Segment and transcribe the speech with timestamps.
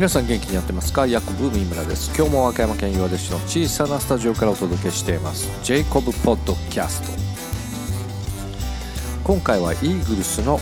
[0.00, 1.06] 皆さん元気にやってますか？
[1.06, 2.10] ヤコブ三村です。
[2.16, 5.46] 今日も和歌山県岩出市の小さなスタジオからお届けしています。
[5.62, 7.08] ジェイコブポッドキャスト。
[9.24, 10.58] 今回はイーグルスの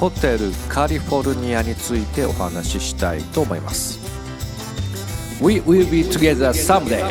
[0.00, 4.00] ホテルカリフォルニアについてお話ししたいと思います。
[5.40, 7.04] We will be together someday.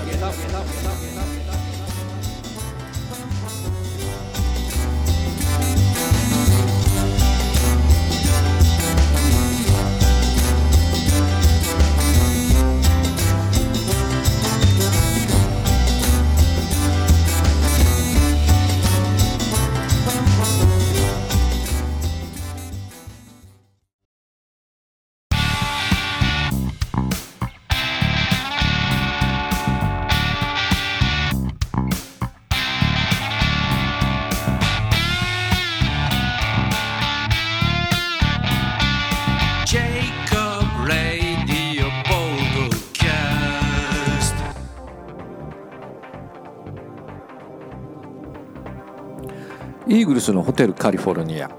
[49.86, 51.52] イーグルスのホテルカリフォルニア。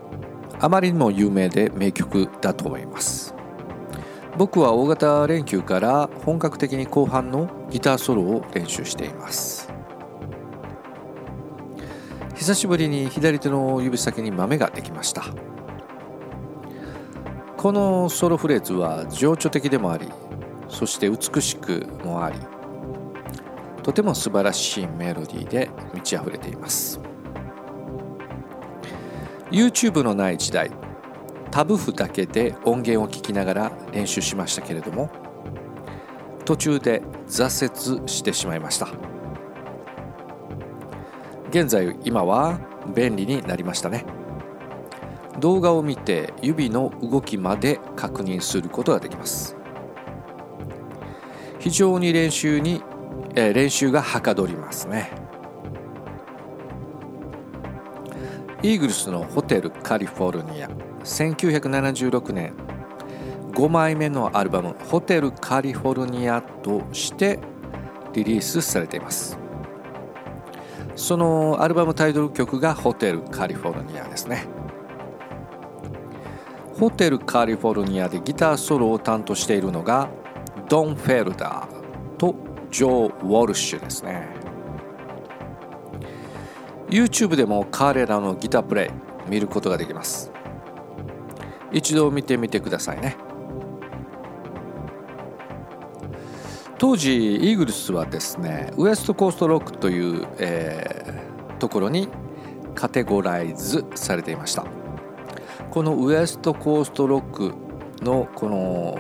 [0.59, 3.35] あまりにも有名で名曲だと思います。
[4.39, 9.71] 僕は大型連休から本格的に後半のギターソロを練習しています。
[12.35, 15.25] 久しぶりに左手の指先に豆ができました。
[17.59, 20.07] このソロフレーズは情緒的でもあり
[20.69, 22.39] そして美しくもあり
[23.83, 27.01] とても素晴らしいメロディーで満ち溢れています。
[29.55, 30.73] YouTube のない時代
[31.53, 35.09] タブ譜だけで音源を聞きながら練習しましたけれども
[36.45, 38.89] 途中で挫折してしまいました。
[41.51, 42.59] 現在今は
[42.95, 44.05] 便利になりましたね。
[45.39, 49.57] 動画を見て指の動きまで確認することができます。
[51.61, 52.83] 非常に練習に、
[53.37, 55.24] えー、練習がはかどりますね。
[58.65, 60.69] イーグルスのホテルカリフォルニア。
[61.05, 62.55] 1976年
[63.53, 67.39] 5枚目のアルバム「ホテルカリフォルニア」として
[68.15, 69.37] リリースされています。
[70.97, 74.47] そのアルバムタイトル曲が「ホテルカリフォルニア」ですね。
[76.81, 80.09] ホテルカリフォルニアでギターソロを担当しているのが
[80.71, 82.35] ドン・フェルダーと
[82.71, 84.27] ジョー・ウォルシュですね。
[86.95, 90.31] YouTube でも彼らのギタープレイ見ることができます。
[91.73, 93.17] 一度見てみてくださいね。
[96.79, 102.09] 当時イーグルスはですねウエストコーストロックという、えー、ところに
[102.77, 104.65] カテゴライズされていました。
[105.71, 107.55] このウエストコーストロック
[108.05, 108.97] のこの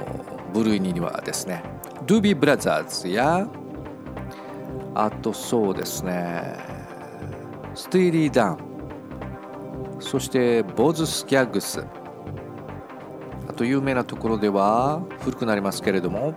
[0.52, 1.62] 部類にはですね
[2.06, 3.48] ドゥビーブラザーズや
[4.96, 6.73] あとそうですね
[7.74, 8.58] スティーリー・ダン。
[9.98, 11.84] そしてボズ・スキャッグス。
[13.48, 16.34] あと有名なところでは古くなりますけれども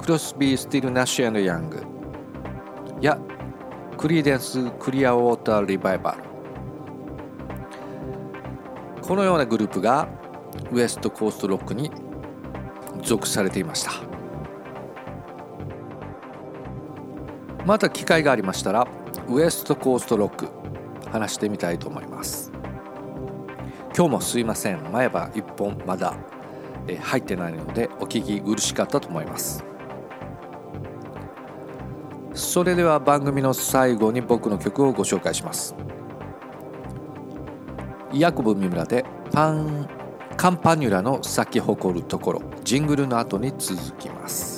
[0.00, 1.82] クロスビー・スティルス・ナッシュ・ヤング。
[3.00, 3.18] や
[3.96, 6.18] クリーデンス・クリア・ウォーター・リバイバル。
[9.02, 10.08] このようなグループが
[10.70, 11.90] ウエストコーストロックに
[13.02, 13.92] 属されていました。
[17.66, 18.86] また機会がありましたら
[19.28, 20.48] ウエストコーストロック。
[21.10, 22.52] 話してみたいと思います。
[23.96, 24.92] 今日もすいません。
[24.92, 26.14] 前歯1本まだ
[27.00, 29.64] 入ってないのでお聞き苦しかったと思います。
[32.34, 35.74] それでは番組の最後に僕の曲をご紹介します。
[38.12, 39.86] ヤコブ三村でパン
[40.36, 44.57] カンパニュラの咲き誇るところジングルの後に続きます。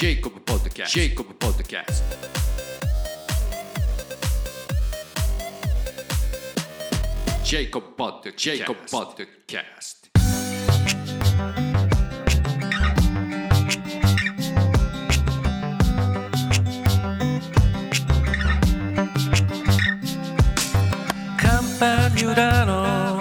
[0.00, 0.94] Jacob Podcast.
[0.94, 2.02] Jacob Podcast.
[7.42, 8.36] Jacob Podcast.
[8.36, 10.08] Jacob Podcast.
[21.88, 23.18] Campagnolano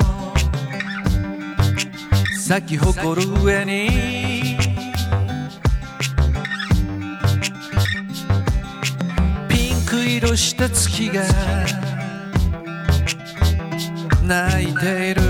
[2.47, 4.36] 咲き誇る上に
[10.27, 11.23] とした月が
[14.23, 15.21] 泣いている。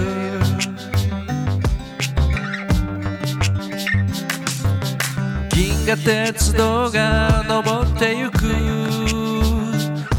[5.52, 8.40] 銀河鉄道が登ってゆく。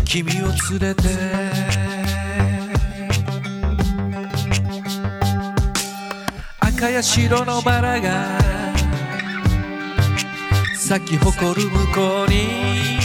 [0.04, 1.02] 君を連れて。
[6.60, 8.38] 赤や白のバラが
[10.76, 12.97] 咲き誇る向こうに。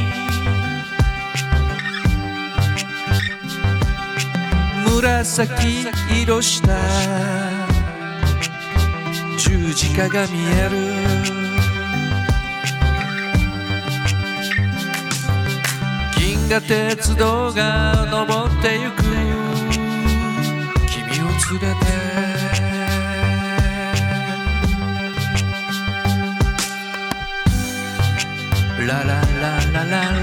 [5.04, 5.86] 紫
[6.24, 6.80] 色した。
[9.38, 10.78] 十字架が見える。
[16.18, 19.04] 銀河鉄道が登ってゆく。
[20.88, 21.28] 君を
[21.60, 21.86] 連れて。
[28.88, 30.23] ララララ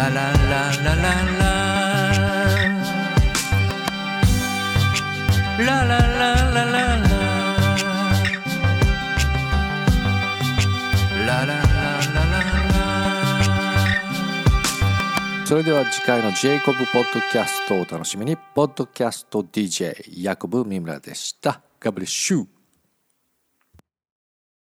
[0.00, 1.44] ララララララ。
[5.58, 7.04] ララララララ。
[11.26, 11.60] ラララ
[15.44, 18.38] それでは次回のジェイコブポッドキャストをお楽しみに。
[18.54, 21.60] ポッドキャスト DJ ヤコブ三村でした。
[21.78, 22.46] ガブリッシュ